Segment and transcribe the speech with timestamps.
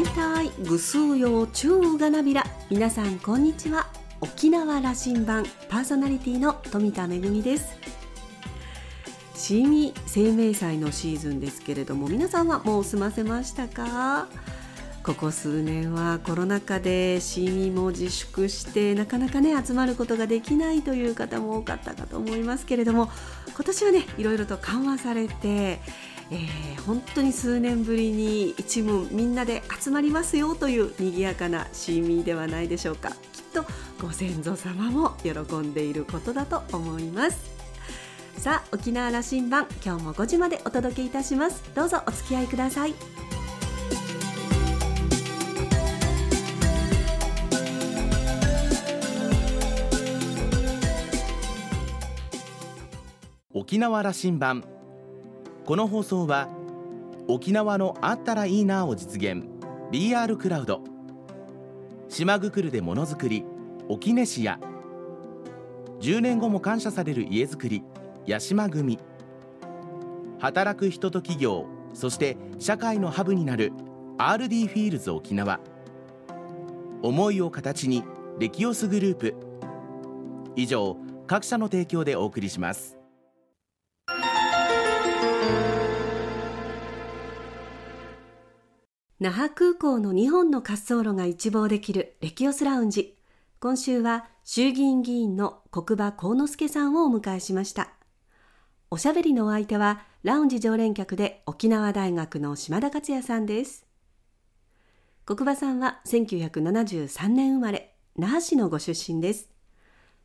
[0.00, 0.06] 大
[0.46, 2.42] 体ぐすうよう中がなびら。
[2.70, 3.86] 皆さんこんにちは。
[4.22, 5.44] 沖縄羅針盤。
[5.68, 7.76] パーソナリティの富田恵です。
[9.34, 14.26] シーミ生命祭のシーズンですけれども皆さんはもう済ませましたか？
[15.02, 23.10] ここ数年はコロナ禍でシーミも自粛してなかなかね集まることができないという方も多かったかと思いますけれども
[23.54, 25.78] 今年はねいろいろと緩和されて
[26.32, 33.10] えー、本当に数年ぶりに一門みんなで集まりますよという賑やかなシーミーではないでしょうか。
[33.10, 33.16] きっ
[33.52, 33.64] と
[34.00, 37.50] ご先祖様も喜んでいることだと思います。
[38.36, 41.62] さあ沖縄羅針盤今日も5時までお届けいたします。
[41.74, 42.94] どうぞお付き合いください。
[53.52, 54.79] 沖縄羅針盤。
[55.70, 56.48] この放送は
[57.28, 59.44] 沖縄のあったらいいなを実現。
[59.92, 60.82] BR クラウド。
[62.08, 63.44] 島ぐくるでものづくり
[63.88, 64.58] 沖根市や
[66.00, 67.84] 10年後も感謝される家づくり
[68.26, 68.98] 八島組。
[70.40, 73.70] 働く人と企業そして社会のハブになる
[74.18, 75.60] RD フィールズ沖縄。
[77.00, 78.02] 思いを形に
[78.40, 79.36] レキオスグループ。
[80.56, 80.96] 以上
[81.28, 82.99] 各社の提供でお送りします。
[89.20, 93.18] 那覇空港の2本の滑走路が一望できるレキオスラウンジ。
[93.60, 97.90] 今週は衆議院議員の国場幸之助さんをお迎えしました。
[98.90, 103.84] おしゃべりのお相手はラウンジ常連客で沖縄大学の島田克也さんです。
[105.26, 109.50] 国場さんは1973年生まれ那覇市のご出身です。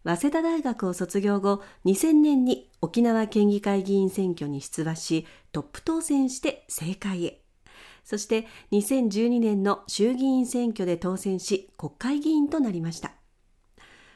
[0.06, 7.45] 早稲田大学を卒業後2000年に沖縄県議会議員選挙に出馬しトップ当選して政界へ。
[8.06, 13.12] そして2012年の衆議院選挙で当選し国会議員となりました。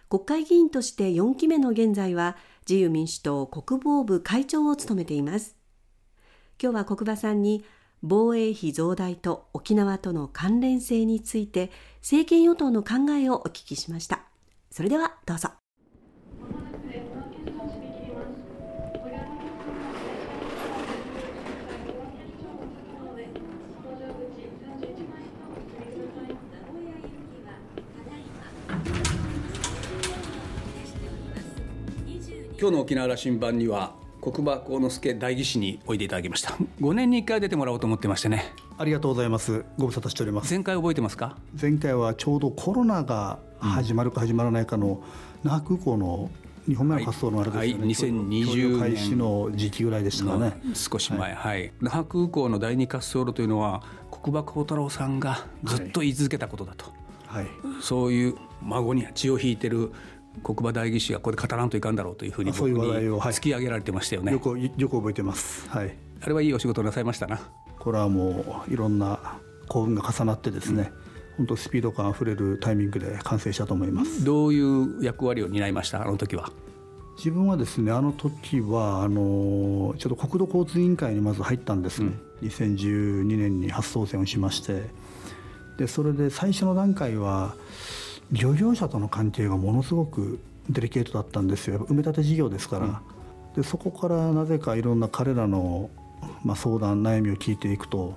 [0.09, 2.37] 国会議員として4期目の現在は
[2.67, 5.57] 自由民主党国防部会長を務めています。
[6.61, 7.65] 今日は国場さんに
[8.01, 11.71] 防衛費増大と沖縄との関連性について
[12.01, 14.21] 政権与党の考えをお聞きしました。
[14.71, 15.58] それではどうぞ。
[32.59, 36.57] 今日の沖縄羅針盤には国場幸之助代議士においでいただきました。
[36.81, 38.53] 5年に1回出てもらおうと思ってましてね。
[38.77, 39.63] ありがとうございます。
[39.77, 40.53] ご無沙汰しております。
[40.53, 41.37] 前回覚えてますか？
[41.59, 45.01] 前回はちょうどコロナが始まるか始まらないかの
[45.41, 46.29] 那覇空港の
[46.67, 48.79] 2本目の発想のあれですよね、はいはい、2020年。
[48.81, 50.59] 開始の時期ぐらいでしたかね。
[50.73, 56.87] 少し前、はい、はい、那覇空港の第二滑走路というのは国場幸太郎さんがずっと言い続けたことだと、
[57.25, 57.47] はい、
[57.79, 59.93] そういう孫に血を引いてる
[60.43, 67.39] 国場代議士がここで語らんといかんだろうというふうに僕に突き上げられてましたよね、よくよく覚えてます、はい、あれはいいお仕事なさいましたな。
[67.77, 70.91] これはもういろんな幸運が重なってですね、
[71.31, 74.23] うん、本当スピード感あふれるタイミングで完成したと思います。
[74.23, 76.01] どういう役割を担いました？
[76.01, 76.51] あの時は。
[77.17, 84.89] 自分はですねあの時はあのちょっと国土交通委員会にまず入ったんですね、うん、2012年に初当選をしまして。
[85.77, 87.55] でそれで最初の段階は
[88.31, 91.79] 漁業者との関係がものすごくデリケートだったんですよ。
[91.89, 92.89] 埋め立て事業ですから、う
[93.59, 95.89] ん、でそこからなぜかいろんな彼らの、
[96.43, 98.15] まあ、相談悩みを聞いていくと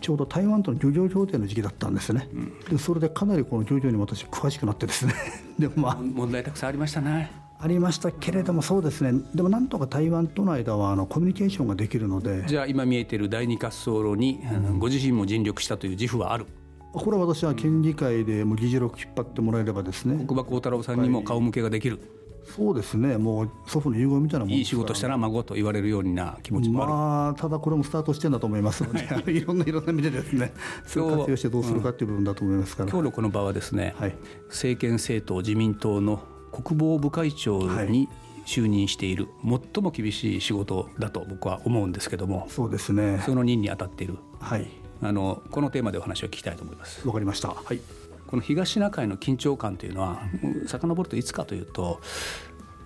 [0.00, 5.14] ちょうど台湾との漁業協定の時期だったんですね、うん、でそれでかなりこの漁業に私詳しくなってですね。
[5.58, 5.96] でもまあ。
[6.00, 7.30] 問題たくさんありましたね。
[7.58, 9.20] ありましたけれどもそうですね。
[9.34, 12.44] でもなんとか台湾との間はあのコミュニケーションができるので。
[12.48, 16.46] じゃあ今見えている第二滑走路に、うん、ご自身も尽力したという自負はある
[16.92, 20.24] これは私は県議会でも議事録引っ張ってもらえればですね。
[20.26, 22.00] 国場幸太郎さんにも顔向けができる、
[22.44, 23.16] そうですね。
[23.16, 30.52] もう祖父の遺言みたいなもんいい仕事したら孫と言われるような気持ちもある、まあ、ただこれもスタートしてんだと思いますので、はい、 いろんないろんな意味でですね。
[30.86, 34.16] それを活用してどうするかっていう部分だと思いますから、うん、今日のこの場はですね、はい、
[34.48, 36.20] 政権政党自民党の
[36.50, 38.08] 国防部会長に、
[38.44, 42.46] 就任している最も厳しい仕事だと僕は思うんですけども。
[42.48, 43.22] そうですね。
[43.24, 47.06] その任に当たっている、はいあのこのテーマでお話を聞きたいと思います。
[47.06, 47.48] わかりました。
[47.48, 47.80] はい。
[48.26, 50.22] この東シナ海の緊張感というのは
[50.66, 52.00] 遡るといつかというと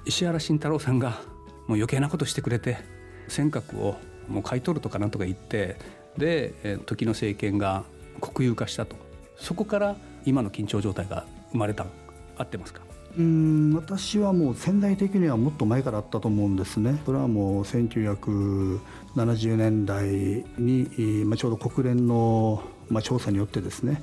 [0.05, 1.21] 石原慎太郎さんがもう
[1.75, 2.79] 余計なことしてくれて
[3.29, 3.97] 尖閣を
[4.29, 5.77] もう買い取るとかなんとか言って
[6.17, 7.85] で時の政権が
[8.21, 8.97] 国有化したと
[9.37, 11.87] そこから今の緊張状態が生まれた
[12.37, 12.81] 合ってますか？
[13.19, 17.01] うん私はもう潜在的にはもっと前からあったと思うんですね。
[17.07, 20.87] それはもう1970年代に、
[21.37, 22.63] ちょうど国連の、
[23.03, 24.03] 調査によってですね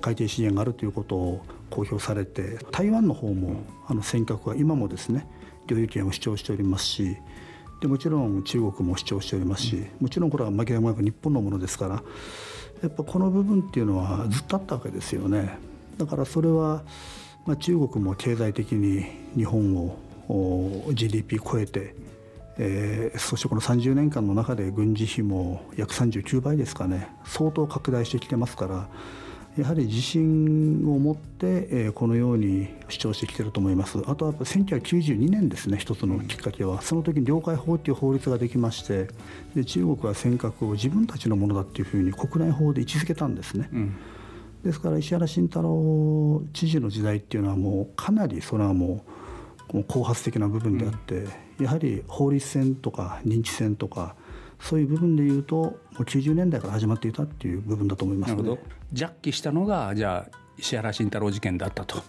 [0.00, 5.24] 海底資源があるということを公表されて台湾の方もあの尖閣は今もですね
[5.68, 7.16] 領有権を主張しておりますし
[7.80, 12.02] でもちろん中国も主張しておりますしもちろんこれは負けもなく日本のものですから
[12.82, 15.56] やっぱこの部分っていうのはずっとあったわけですよね。
[15.96, 16.82] だからそれは、
[17.46, 19.04] まあ、中国も経済的に
[19.36, 19.76] 日本
[20.28, 21.94] を GDP 超えて、
[22.56, 27.08] えー、そしてこの30年間の中で軍事費も約39倍ですかね。
[27.24, 28.88] 相当拡大してきてますから
[29.58, 33.98] やはり自信を持って、えー、このように主張してきてると思います。
[34.06, 36.82] あとはやっぱ1992年ですね一つのきっかけは。
[36.82, 39.08] その時に領海法という法律ができまして
[39.54, 43.68] で中国は尖閣を自分たちのものだというふうに国内法で位置づけたんですね。
[43.72, 43.96] うん。
[44.64, 49.04] ですから石原慎太郎知事の時代っていうのはもうかなりそれはも
[49.74, 51.14] う後発的な部分であって、
[51.58, 54.16] うん、やはり法律戦とか認知戦とか
[54.58, 58.62] そういう部分でいうともう90年代から始まっていたっていう部分だと思います、ね、なるほど。
[58.92, 62.02] ジャッキしたのがじゃあ石原慎太郎事件だったと、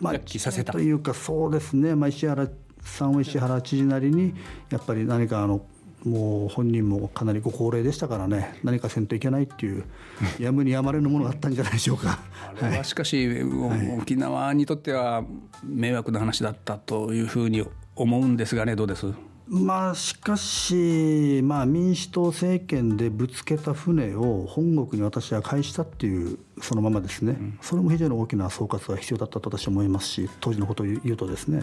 [0.00, 0.72] まあ、ジャッキさせた。
[0.72, 2.48] というかそうですね、まあ、石原
[2.80, 4.34] さんは石原知事なりに
[4.70, 5.60] やっぱり何かあの
[6.04, 9.84] もう本人もかなりご高齢でしたからね何かせんといけないっていう
[10.38, 12.20] やむにやまれぬものがあったんじゃないでしょうか。
[12.60, 15.24] あれはしかし、はい、沖縄にとっては
[15.64, 17.64] 迷惑な話だったというふうに
[17.96, 19.06] 思うんですがねどうです？
[19.48, 31.62] まあしかし、まあ、民主党政権でぶつけた船を本国に私は返したっていうそのままですね、うん、それも非常に大きな総括が必要だったと私は思いますし当時のことを言うとですね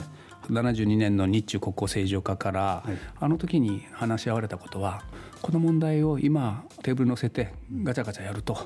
[0.50, 5.04] 72年の日中国交正常化から、はい、あの時に話し合われたことは
[5.42, 7.54] この問題を今テーブルに乗せて
[7.84, 8.58] ガチャガチャやると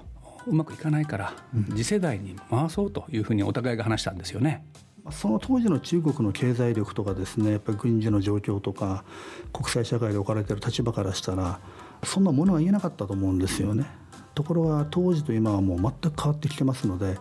[0.48, 1.34] うまくいかないから、
[1.70, 4.66] 次世代に回そうというふうにお互いが話したんですよね。
[5.12, 9.04] その当時の中国の経済力とかですねやっぱり軍事の状況とか
[9.52, 11.60] 国際社会で置かれている立場からしたら
[12.04, 13.86] そんなものは言えなかったと思うんですよね。
[14.36, 17.18] ところが当時と今はもう全く変わってきてますので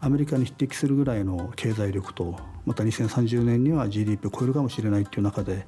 [0.00, 5.66] アメリカに匹敵するぐらいの経済力とまた2030年には GDP を超えるかもしれないっていう中で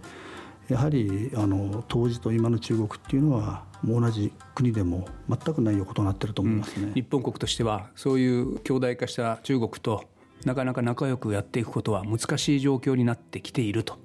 [0.68, 10.04] やはりあの当時と今の中国っていうのはもう同じ国でも全くないようとなってると思いますね、うん、日本国としてはそういう強大化した中国と
[10.44, 14.01] なかなか仲良くやっていくことは難しい状況になってきていると。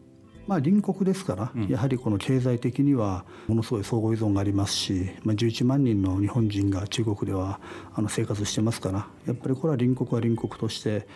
[0.48, 7.60] まあ、隣国ですから、うん、やはりこの経済的にはものすごい相互依存がありますし、まあ、11万人の日本人が中国では
[7.94, 11.08] あの生活してますからやっぱりこれは隣国は隣国として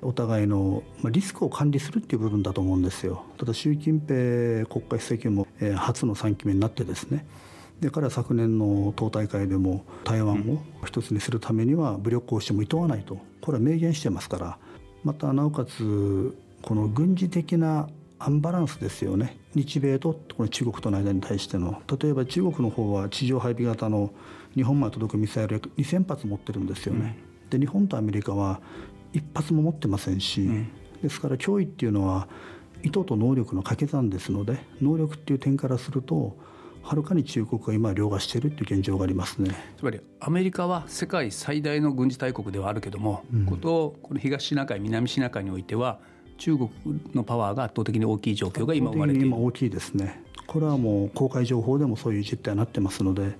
[0.00, 3.24] お互いのリスクを管理するっていう部分だと思うんですよ。
[3.36, 5.46] ただ習近平国家主席も
[5.76, 7.26] 初の3期目になってですね。
[7.80, 13.18] で彼は昨年の党大会でも台湾を一つにするためには武力行使も厭わないと。
[13.40, 14.58] これは明言してますから。
[15.04, 17.88] またなおかつこの軍事的な
[18.18, 19.36] アンバランスですよね。
[19.54, 21.82] 日米とこの中国との間に対しての。
[22.00, 24.10] 例えば中国の方は地上配備型の
[24.54, 28.60] 日本まで届くミサイル約2000発持ってるんですよね、うん、で日本とアメリカは
[29.12, 30.68] 一発も持ってませんし、うん、
[31.02, 32.28] ですから脅威っていうのは
[32.82, 36.36] 意図と能力の掛け算ですので能力っていう点からすると
[36.82, 39.54] はるかに中国が今凌駕しているという現状がありますね。
[39.76, 46.00] つまりアメリカは世界最大の軍事大国ではあるけども、うん、ことこの東シナ海南シナ海においては
[46.38, 46.70] 中国
[47.14, 53.36] のパワーが圧倒的に大きい状況が今生まれている今大きいですねこれはもう公開情報でもそういう実態になってますので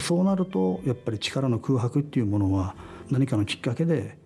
[0.00, 2.74] そうなるとやっぱり力の空白っていうものは
[3.10, 4.16] 何かのきっかけで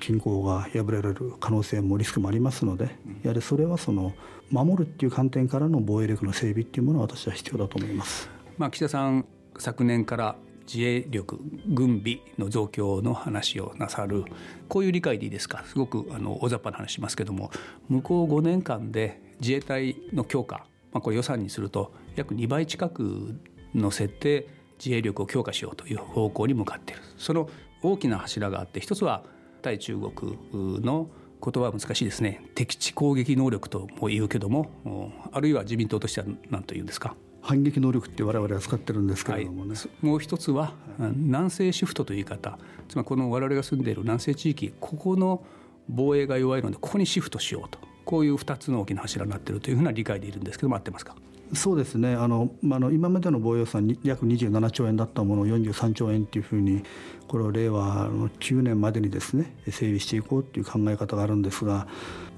[0.00, 4.12] 均衡が破られる可能性もリスクもありますのでやはりそれはその
[4.50, 8.28] 守るっていう観点からの防衛力の整備っていうものは私は必要だと思います。
[8.58, 9.24] まあ、岸田さん
[9.56, 10.36] 昨年から
[10.72, 14.24] 自衛力軍備の増強の話をなさる
[14.68, 15.64] こういう理解でいいですか？
[15.66, 17.50] すごくあの大雑把な話しますけども
[17.88, 23.34] 向こう5年間で自衛隊の強化、まあ、これ予算にすると約2倍近く
[23.74, 24.46] の設定
[24.78, 27.02] 自衛力を強化しようという方向に向かっている。
[27.18, 27.50] その
[27.82, 29.24] 大きな柱があって一つは
[29.62, 31.08] 対中国の
[31.42, 32.44] 言葉は難しいですね。
[32.54, 37.16] 敵地攻撃能力とも言うけどもあるいは自民党としては何と言うんですか？
[37.42, 42.58] 反撃能力って我々は使ってるんですけれどもね、はい、もう一つは、南西シフトという言い方。
[42.88, 45.44] つまりこの我々が住んでいる南西地域ここの
[45.88, 47.78] 防衛が弱いのでここにシフトしようと。
[48.04, 51.14] こういう2つの大きな柱になっているというふうな理解でいるんですけども合ってますか？
[51.52, 52.14] そうですね。
[52.14, 56.82] あの、まあ、の今までの防衛予算約27兆円だったものを43兆円というふうに
[57.26, 61.88] これを令和の9年までにですね整備していこうという考え方があるんですが、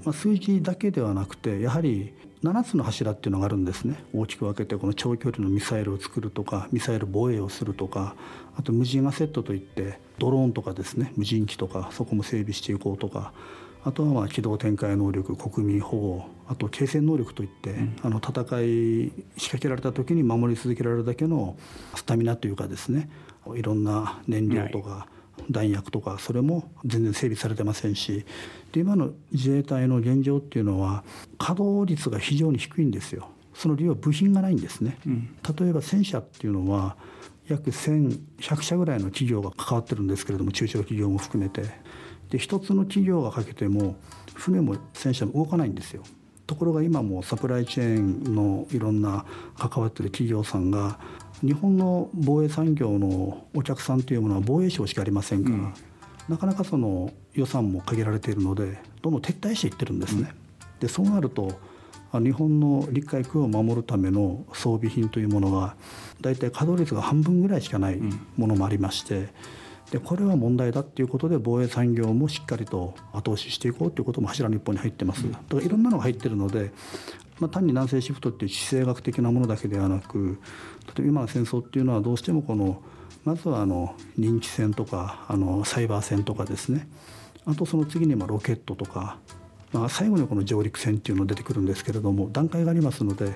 [0.03, 4.03] まあ、数字だけではなくてやはり7つの柱っていうのがあるんですね。
[4.13, 8.15] 大きく分けてこの長距離のミサイルを作るとかミサイル防衛をするとか
[8.57, 13.31] あと無人アセットといってドローンとかですね無人機とかそこも整備していこうとか
[13.85, 21.55] あとはまあ機動展開能力国民保護あと継戦能力といって、うん、あの戦い仕掛けられた時に守り続けられるだけの
[21.95, 23.09] スタミナというかですね
[23.55, 25.07] いろんな燃料とか、
[25.49, 28.25] 弾薬とかそれも全然整備されてませんし
[28.71, 31.03] で今の自衛隊の現状っていうのは
[31.37, 33.29] 稼働率が非常に低いんですよ。
[33.53, 36.97] その理由は部品がないんですね、うん、例えば戦車っていうのは
[37.47, 41.63] 約1100社ぐらいの企業が関わってるんですけれども中小企業も含めて。
[42.33, 43.95] で一つの企業がかけても
[44.33, 46.01] 船も戦車も動かないんですよ。
[46.47, 49.25] ところが今もサプライチェーンのいろんな
[49.55, 50.99] 関わってる企業さんが
[51.41, 55.73] 日本の防衛産業のお客さんというものは防衛省しかありませんから、うん、
[56.29, 60.33] なかなかその予算も限られているのでどんどん撤退していってるんですね。
[60.73, 61.59] うん、でそうなると
[62.13, 65.75] 日本の陸海空を守るための装備品というものが
[66.21, 67.99] 大体稼働率が半分ぐらいしかない
[68.37, 69.29] ものもありまして。
[69.91, 76.71] でこれは問題だっていうことで防衛産業もしっかりと後押ししていこうということも柱の一本に入ってますだからいろんなのが入ってるので、
[77.43, 80.39] まあ、単に南西シフトっていう地政学的なものだけではなく
[80.87, 82.81] 例えば今の戦争っていうのはどうしてもこの
[83.25, 86.87] まずはあの認知戦とかあのサイバー戦とかですね。
[87.45, 89.17] あとその次にまロケットとか、
[89.73, 93.33] まあ、最後にこの上陸戦っていうのが出てくるんですけれども段階がありますので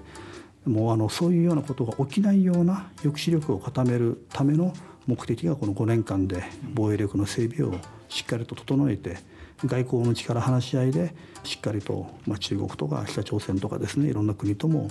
[0.66, 4.74] もうあのそういうようなことが起きないような抑止力を固めるための
[5.06, 9.18] 目的がこの5年間で防衛力の整備をしっかりと整えて
[9.66, 14.90] 外交の力話し合いでしっかりと、まあ、中国とか北朝鮮とかですねいろんな国とも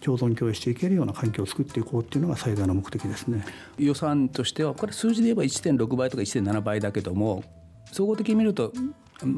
[0.00, 3.44] 共存共栄していけるような環境を作っていこうっていうのが最大の目的ですね。
[3.78, 7.44] 予算としてはこれ数字で言えば1.6倍とか1.7倍だけども
[7.92, 8.72] 総合的に見ると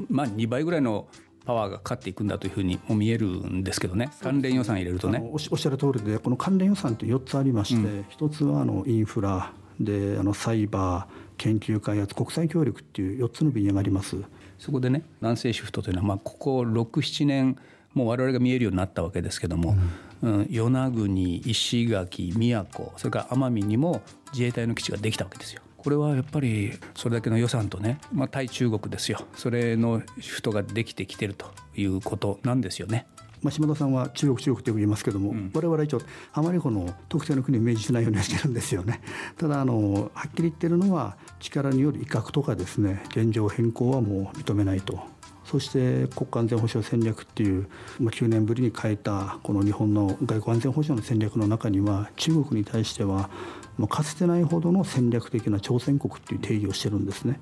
[0.09, 1.09] まあ2倍ぐらいの
[1.45, 4.11] パワーがかかっていくんだというふうにも見えるんですけどね。
[4.23, 5.27] 関連予算入れるとね。
[5.33, 14.17] おっしゃる通りでこの関連予算って4つありまして、うん、1つはあのインフラであのサイバー研究開発国際協力っていう4つの分野があります
[14.59, 17.57] そこでね南西シフトというのは、まあ、ここ67年
[17.95, 19.77] もう我々が見えるようになったわけですけども、
[20.23, 25.63] うん、与那国石垣宮古それから奄美にも自衛隊の基地ができたわけですよ。
[25.79, 31.47] これはやっぱりそれだけの予算とね、まあ、対中国ですよそれのシフトができてきてると
[31.77, 33.07] いうことなんですよね。
[33.43, 36.03] まあ、島田さんは中国中国と言いますけども、うん、我々は一応
[36.33, 39.01] あまりこの特定の国をイメージしないようにしてるんですよね。
[39.37, 44.99] ただあのはっきり言ってるのは力による威嚇とかですね現状変更はもう認めないと。
[45.45, 47.69] そして国家安全保障戦略っていう、
[47.99, 53.31] まあ、9年ぶりに変えたこの日本の外交安全保障の戦略の中には中国に対しては
[53.79, 57.41] もうかつてないほどの戦略的な挑戦国っていう定義をしてるんですね。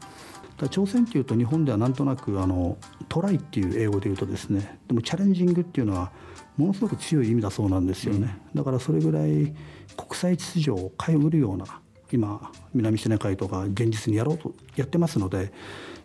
[0.57, 6.11] 挑戦っていうと日本ではなんとなくあのトライっていう英語で言うとですねでもチャレンジングっていうのは
[6.57, 9.55] ものすごく強い意味だそうなんですよね、だからそれぐらい
[9.97, 11.67] 国際秩序を変えうるような
[12.11, 15.53] 今南シナ海とか現実にやろうとやってますので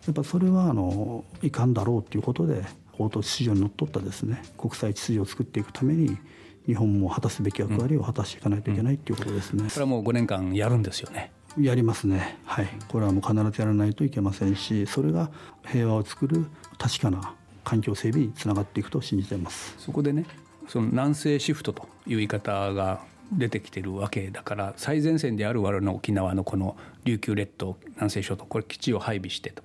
[0.06, 6.18] やっぱそれはあのいかんだろうということで法と秩序にのっとったですね国際秩序を作っていくために
[6.66, 9.64] 日本も果たすべき役割を果たしていかないといけないということですね、うん。
[9.64, 12.38] うん、これはもう5年間やるんですよねやりますね。
[12.44, 12.68] はい。
[12.88, 15.30] これはもう必ずやらないといけませんしそれが
[15.66, 16.46] 平和を作る
[16.78, 19.74] 確かな環境整備につながっていくと信じています。
[19.78, 20.24] そこでね
[20.68, 23.00] その南西シフトという言い方が
[23.32, 29.62] 出てきてるわけだから最前線である我々の沖縄のこの琉球列島南西諸島これ基地を配備してと。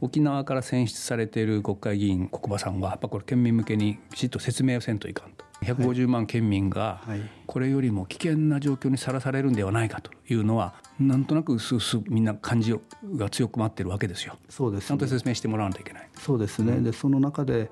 [0.00, 5.44] 沖縄から選出されている国会議員国場さんはやっぱこれ県民向けにきちっと説明をせんといかんと。
[5.62, 7.02] 150万県民が
[7.46, 10.74] これよりも危険な状況にさらされるんではないかというのは
[11.08, 12.74] なんとなくすすみんな感じ
[13.16, 14.36] が強く待ってるわけですよ。
[14.48, 16.08] そうです、ね、ちゃんと説明してもらわないといけない。
[16.18, 17.70] そうですね、うん、でその中で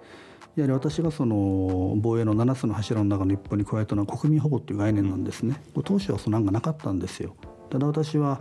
[0.57, 5.63] やはり私がその防衛の7つの柱の中の一歩に加えたのは国民保護という概念なんですね。
[5.85, 7.37] 当初はその案がなかったんですよ。
[7.71, 8.41] ただ私は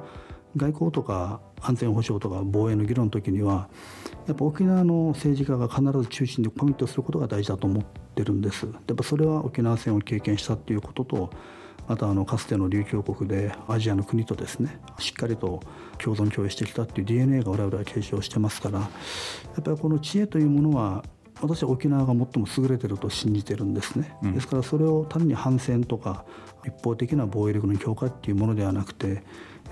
[0.58, 3.70] 外交とか安全保障とか防衛の議論の時には
[4.28, 11.30] やっぱ沖縄の政治家が必ず中心にコミットすることが大事だと思ってるんですやっぱそれは沖縄戦を経験したっていうことと
[11.90, 15.60] またあのかつての琉球国でアジアの国とですねしっかりと
[15.98, 18.86] 共存共栄してきたっていう DNA が我々は継承してますからや
[19.60, 21.04] っぱりこの知恵というものは
[21.42, 26.26] 私は沖縄が最も優れてると信じてるんですね、うん、ですからそれを単に反戦とか
[26.66, 29.24] 一方的な防衛力の強化っていうものではなくて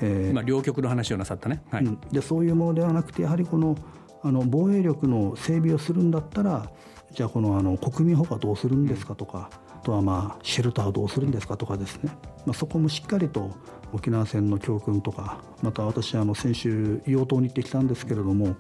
[0.02, 3.76] えー、まあ、両極の話をなさったね、はい、うん、でそういうものではなくてやはりこの
[4.24, 6.70] あの防衛力の整備をするんだったら
[7.12, 9.50] じゃあこのあの国民保護はどうするんですかとか、
[9.82, 12.12] あとはまあシェルターをどうするんですかとかですね、
[12.46, 13.52] まあ、そこもしっかりと
[13.94, 18.56] 沖縄戦の教訓とかまた私あの先週硫黄島に行ってきたんですけれども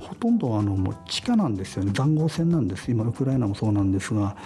[0.00, 1.92] ほとんどあのもう地下なんですよね。
[1.92, 2.90] 塹壕戦なんです。
[2.90, 4.36] 今ウクライナもそうなんですが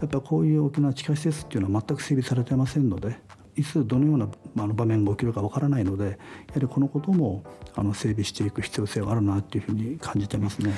[0.00, 3.16] やっぱこういう沖縄地下施設っていうのは全く整備されてませんので
[3.56, 4.28] いつどのような
[4.64, 6.16] あの場面が起きるかわからないのでやは
[6.60, 10.72] りこのこともあの整備していく必要性があるなというふうに感じてますね。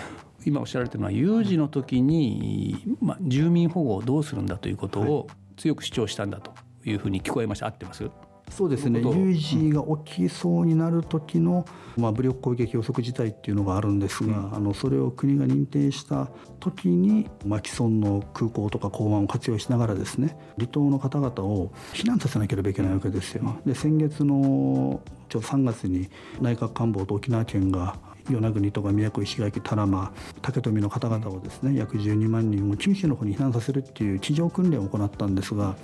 [0.46, 6.52] 今おっしゃられてるのは有事の時に、まあ、住民保護をどうするんだということを強く主張したんだと
[6.84, 8.10] いうふうに聞こえました合ってます？
[8.50, 9.00] そうですね。
[9.00, 11.64] 有事が起きそうになる時の、
[11.96, 16.28] まあ、武力攻撃予測事態っていうのがあるんですが、うん、あのそれを国が認定した
[16.58, 23.56] 時に、まあ、既存の空港とか港湾を活用しながらですね離島の方々を避難させなければいけないわけですよ。
[23.64, 27.96] で先月のちょうど3月に内閣官房と沖縄県が
[28.28, 35.76] 与那国とか宮古石垣多良間竹富の方々をですね約12万人を九州の方に避難させるっていう地上訓練を行ったんですが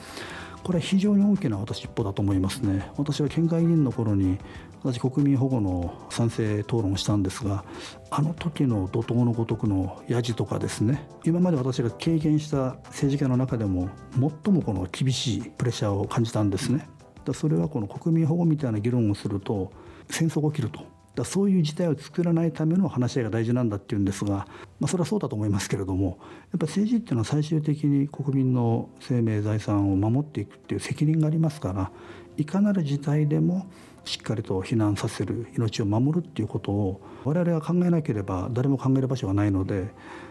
[0.67, 2.91] これは非常に大きな私一歩だと思いますね。
[2.97, 4.37] 私は県会議員の頃に
[4.83, 7.65] 私国民保護の賛成討論をしたんですが
[8.11, 16.89] あの時の怒涛のごとくのやじとかですね今まで私が経験した政治家の中でも最もこの厳しいプレッシャーを感じたんですね。
[17.33, 19.71] それはこの国民保護みたいな議論をすると
[20.11, 20.96] 戦争が起きると。
[21.17, 24.47] だそういう事態を作らないための話し合いが大事なんだっていうんですが、
[24.79, 26.19] まあ、それはそうだと思いますけれども
[26.53, 31.91] やっぱ政治っていうのは最終的に国民の生命財産を守っていくっていう責任がありますから
[32.37, 33.67] いかなる事態でも
[34.05, 39.89] しっかりと避難させる命を守るっていうことを我々は考えなければ誰も考える場所がないので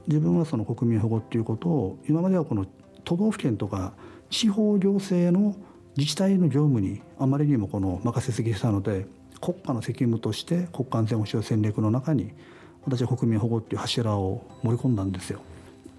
[0.08, 2.66] 自分はその国民保護っていうことを今まではこの
[3.04, 3.94] 都道府県とか
[4.30, 5.56] 地方行政の
[5.98, 9.08] 自治体の業務にあまりにもこの任せすぎしたので
[9.46, 12.34] 国家の責務として国家安全保障戦略の中に
[12.84, 15.42] 私は国民保護っていう柱を盛り込んだんですよ。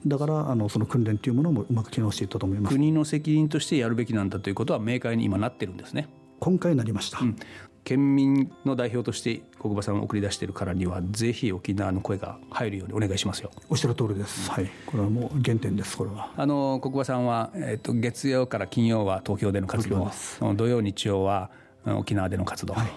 [0.05, 2.75] だからあのその訓練というものもうまく機能していったと思います。
[2.75, 6.09] 国の責任としてやるべきなんだということは明快に今なってるんですね。
[6.41, 7.37] 今回なりました、うん、
[7.83, 13.51] 県民の代表として国場さんを送り出しているからにはぜひ沖縄の声が入るようにお願いしますよ。
[13.69, 14.69] おっしゃる通りです、はい。
[14.87, 16.33] これはもう原点ですこれは。
[16.37, 20.11] あの国場さんは、えーと、月曜から金曜は東京での活動。
[20.57, 21.51] 土曜日曜は
[21.85, 22.89] 沖縄での活動、はい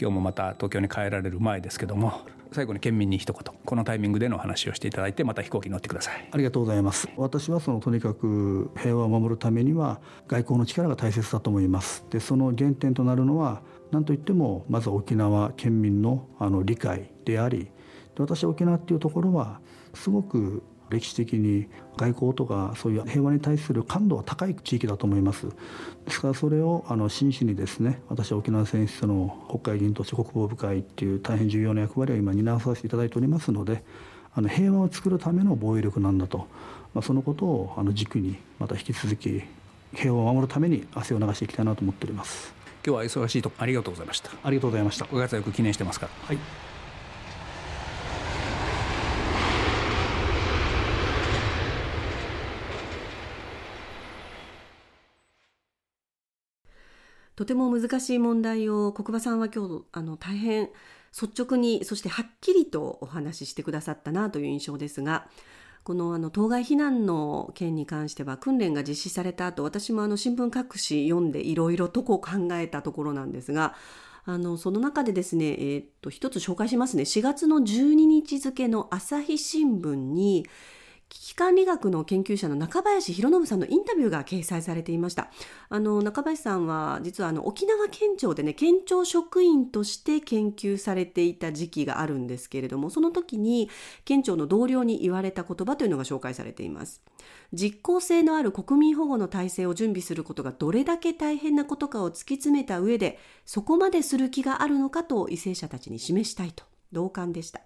[0.00, 2.20] 今日もまた東京に帰られる前ですけども
[2.52, 6.28] 最後に県民に一言このタイミングでの話をしていただいてまた飛行機に乗ってください。
[6.30, 7.08] ありがとうございます。
[7.16, 12.04] 私はそのとにかく平和を守るためには外交の力が大切だと思います。
[12.10, 17.70] でその原点となるのは何といってもまず沖縄県民のあの理解であり
[18.18, 19.60] 私は沖縄っていうところは
[19.94, 25.46] すごく歴史的に外交とかそういう平和に対する感度が高い地域だと思います。
[26.04, 33.82] ですからそれをあの真摯にですね私は沖縄選出の国会議員として国防部会っていう大変重要な役割を今担わさせていただいておりますので
[34.34, 36.46] あの平和を作るための防衛力なんだと、
[36.94, 39.42] まあ、そのことをあの軸にまた引き続き
[39.94, 42.54] 平和を守るために汗を流していきたいなと思っております。
[42.84, 44.30] 今日は忙しいとありがとうございました。
[44.42, 45.06] ありがとうございました。
[45.06, 46.12] ご活躍記念してますから。
[46.26, 46.71] はい
[57.42, 60.68] とても難しい問題を国場さんは今日あの大変
[61.10, 65.26] 率直にそしてはっきりとお話ししてくださったなという印象ですが
[65.82, 73.74] このあの当該避難の件に関しては訓練が実施された後私もあの新聞各紙読んでいろいろとこう考えたところなんですが
[74.24, 77.02] あのその中でですね、えー、っと一つ紹介しますね。
[77.02, 80.46] 4月の12日付の朝日新聞に
[81.12, 85.30] 危機管理学の研究者の中林博信さんのインタビューが掲載されていました。
[85.68, 93.68] あの中林さんは実はあの沖縄県庁でね県庁職員として研究されていた時期があるんですけれどもその時に
[94.06, 97.02] 県庁の同僚に言われた言葉というのが紹介されています。
[97.52, 107.60] 実効性のある国民保護の体制を準備することがどれだけ大変なことかを突き詰めた上でそこまでする気があるのかと為政者たちに示したいと同感でした。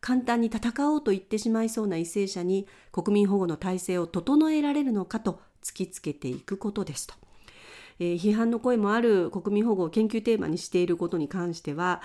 [0.00, 7.14] 簡単に戦おうと言ってしまいそうな為政者に国民保護の体制を整えられるのかと突きつけていくことですと。
[7.98, 12.00] えー、批判の声もある国民保護を研究テーマにしていることに関しては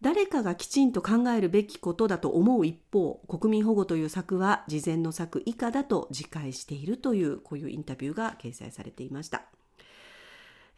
[0.00, 9.44] 誰かがきちんと考えるべきことだと思う一方国民保護という策は事前の策以下だと自戒しているというこういうインタビューが掲載されていました。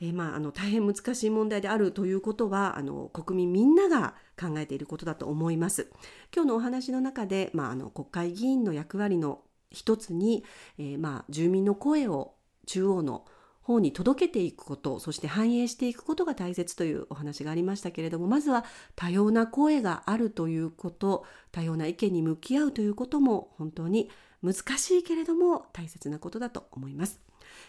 [0.01, 5.91] えー、まあ、あの大変難しい問題であるということはあの国民みんなが考えていることだと思います。
[6.35, 10.45] 今日のお話の中で、まあ、あの国会議員の役割の一つに、
[10.79, 12.35] えー、まあ、住民の声を
[12.67, 13.25] 中央の
[13.67, 24.09] 方に届けていくことそして反映していくことが大切というお話がありましたけれどもまずは多様な声があるということ多様な意見に向き合うということも本当に
[24.41, 27.19] 難しいけれども大切なことだと思います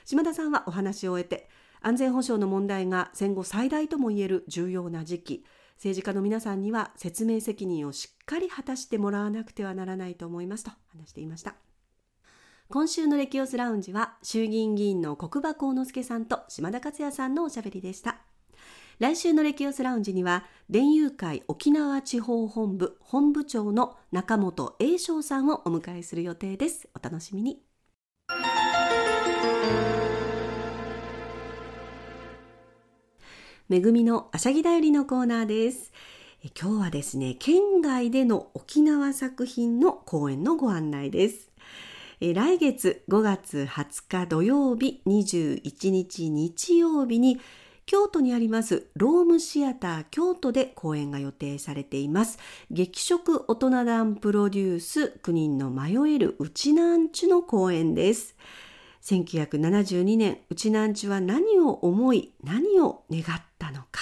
[0.05, 1.49] 島田さんはお話を終えて
[1.81, 5.45] 安全保障の問題が戦後最大ともいえる重要な時期。
[5.75, 11.55] 政治家の皆さんには説明責任をしっかり果たしてもらわなくてはならないと思いますと話していました。
[12.69, 18.17] 今週のレキオスラウンジは衆議院議員の国場幸之助さんと島田克也さんのおしゃべりでした。
[18.99, 26.89] 来週のレキオスラウンジには電友会沖縄地方本部本部長の中本栄翔さんをお迎えする予定です。
[26.95, 27.66] お楽しみに。
[33.69, 35.91] めぐみのあしゃぎだよりのコーナーです。
[36.57, 41.51] 今日はですね県外での沖縄作品の公演のご案内です。
[42.21, 47.41] 来月5月20日土曜日21日日曜日に
[47.85, 52.39] 京都にありますロームシアター京都で公演が予定されています。
[52.71, 58.37] 劇食大人団プロデュース9人の迷えるうちなんちゅの公演です。
[59.03, 64.01] 1972年うちなんちゅは何を思い何を願ったのか。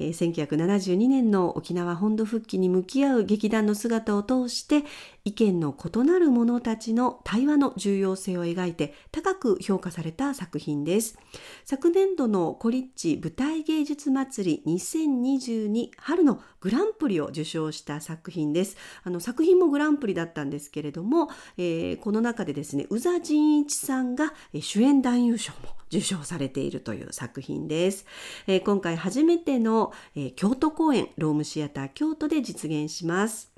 [0.00, 4.84] 1972年の沖縄本土復帰に向き合う劇団の姿を通して
[5.24, 11.18] 意見の異なる者たちの対話の重要性を描いて高く評価された作品です。
[11.64, 18.76] 昨年度のコリッチ舞台芸術祭り2022春のグランプリを受賞した作品です。
[19.04, 28.06] あの作品もグランプリだったんですけれども、えー、この中でですね宇佐仁一さんが主演男優賞も受賞されているという作品です、
[28.46, 33.50] えー、今回初めての、えー、京都公演ロームシアター京都で実現します。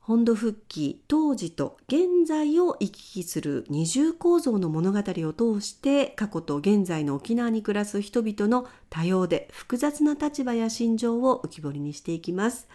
[0.00, 12.66] 本土復帰当時と現在を行き来する二重構造の物語を通して過去と現在の沖縄に暮らす人々の多様で複雑な立場や心情を浮き彫りにしていきます。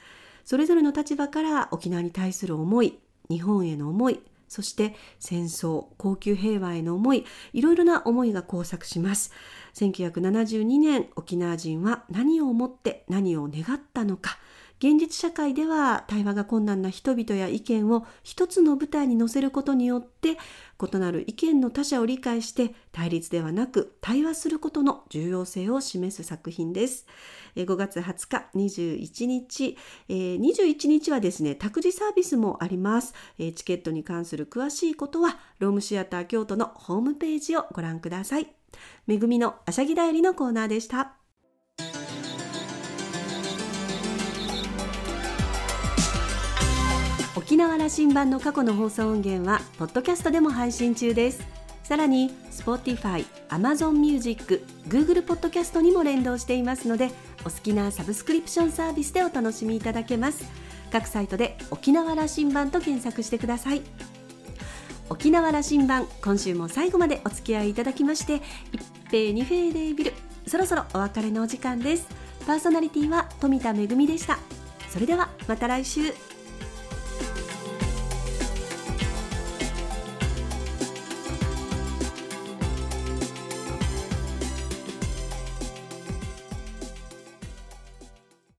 [0.46, 9.32] それぞれの立場から沖縄に対する思い日本への思いそして戦争高級平和への思いいろいろな思いが交錯します。
[9.74, 14.40] 1972年沖縄人は何を思って何を願ったのか。
[14.80, 20.38] 現実社会では対話が困難な人々や意見を一つの舞台に乗せることによって
[20.94, 27.08] 異なる意見の他者を理解して対立ではなく対話することの重要性を示す作品です。
[27.56, 29.78] 5月20日21日、
[30.10, 33.14] 21日はですね託児サービスもあります。
[33.38, 38.54] チケットに関する詳しいことはロームシアター京都のホームページをご覧ください。
[39.08, 41.25] めぐみのあしゃぎだよりのコーナーでした。
[47.46, 51.46] 沖縄羅針盤の過去の放送音源はポッドキャストでも配信中です。
[51.84, 60.44] さらに Spotify、Amazon Music、Google ポッドキャストにも連動していますのでお好きなサブスクリプションサービスでお楽しみいただけます。
[60.92, 63.84] 各サイトで沖縄羅針盤と検索してください。
[65.12, 68.82] 沖縄羅針盤今週も最後までお付き合いいただきまして一
[69.12, 70.14] 平二平デービル
[70.48, 72.08] そろそろお別れのお時間です。
[72.48, 74.40] パーソナリティは富田恵でした。
[74.90, 76.12] それではまた来週。